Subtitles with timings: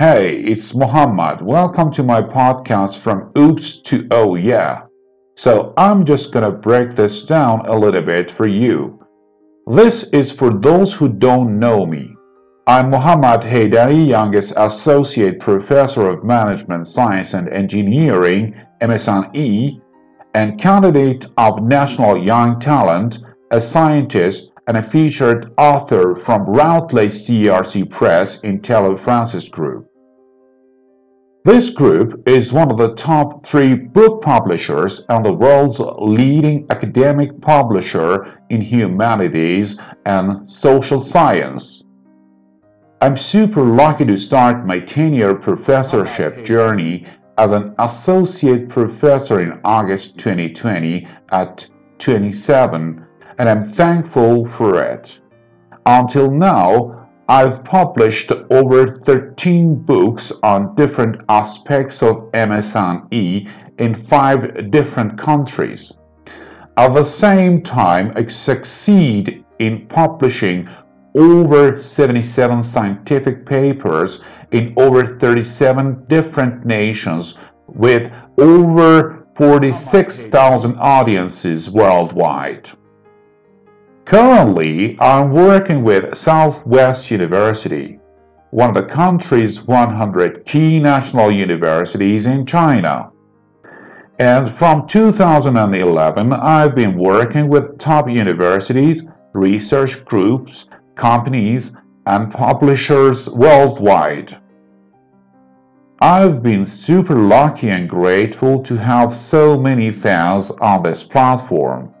[0.00, 1.42] Hey, it's Mohammad.
[1.42, 4.84] Welcome to my podcast from Oops to Oh Yeah.
[5.36, 8.98] So I'm just gonna break this down a little bit for you.
[9.66, 12.14] This is for those who don't know me.
[12.66, 19.82] I'm Mohammad Heydari, youngest associate professor of management science and engineering, MSNE,
[20.32, 23.18] and candidate of National Young Talent,
[23.50, 29.89] a scientist and a featured author from Routledge CRC Press in Taylor Francis Group.
[31.42, 37.40] This group is one of the top three book publishers and the world's leading academic
[37.40, 41.82] publisher in humanities and social science.
[43.00, 47.06] I'm super lucky to start my 10 year professorship journey
[47.38, 51.66] as an associate professor in August 2020 at
[51.98, 53.06] 27,
[53.38, 55.18] and I'm thankful for it.
[55.86, 56.99] Until now,
[57.30, 65.92] I've published over 13 books on different aspects of MSNE in five different countries.
[66.76, 70.68] At the same time, I succeed in publishing
[71.14, 82.72] over 77 scientific papers in over 37 different nations with over 46,000 audiences worldwide.
[84.10, 88.00] Currently, I'm working with Southwest University,
[88.50, 93.12] one of the country's 100 key national universities in China.
[94.18, 100.66] And from 2011, I've been working with top universities, research groups,
[100.96, 104.36] companies, and publishers worldwide.
[106.00, 111.94] I've been super lucky and grateful to have so many fans on this platform.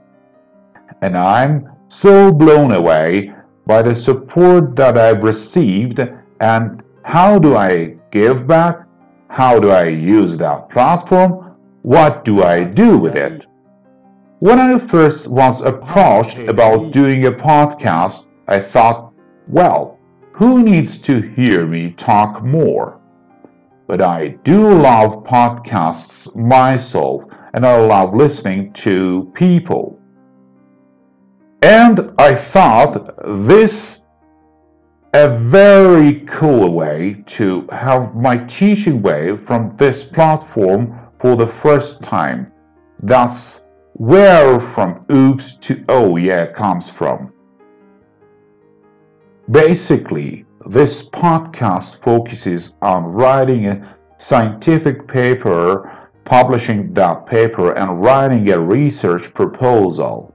[1.02, 3.32] And I'm so blown away
[3.66, 6.00] by the support that I've received
[6.40, 8.86] and how do I give back?
[9.28, 11.56] How do I use that platform?
[11.82, 13.46] What do I do with it?
[14.38, 19.12] When I first was approached about doing a podcast, I thought,
[19.48, 19.98] well,
[20.32, 23.00] who needs to hear me talk more?
[23.88, 29.99] But I do love podcasts myself and I love listening to people.
[31.62, 33.14] And I thought
[33.48, 34.02] this
[35.12, 42.02] a very cool way to have my teaching way from this platform for the first
[42.02, 42.50] time.
[43.02, 47.30] That's where from oops to oh yeah comes from.
[49.50, 58.58] Basically, this podcast focuses on writing a scientific paper, publishing that paper, and writing a
[58.58, 60.32] research proposal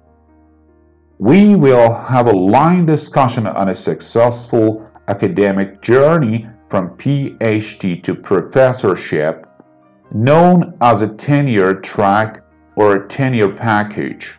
[1.20, 9.48] we will have a line discussion on a successful academic journey from PhD to professorship,
[10.12, 12.44] known as a tenure track
[12.75, 14.38] or a tenure package.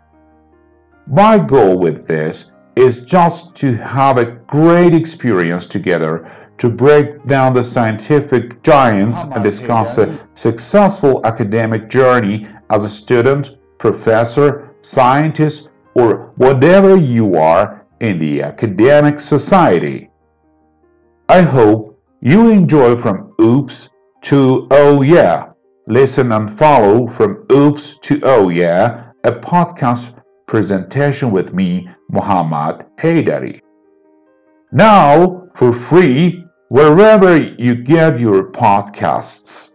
[1.07, 7.55] My goal with this is just to have a great experience together to break down
[7.55, 16.33] the scientific giants and discuss a successful academic journey as a student, professor, scientist, or
[16.37, 20.11] whatever you are in the academic society.
[21.29, 23.89] I hope you enjoy from Oops
[24.23, 25.51] to Oh Yeah.
[25.89, 30.13] Listen and follow from Oops to Oh Yeah, a podcast
[30.47, 33.61] presentation with me, Mohammad Heydari.
[34.73, 39.71] Now, for free, wherever you get your podcasts.